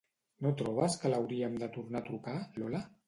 [0.45, 2.83] ¿No trobes que l'hauríem de tornar a trucar, Lola?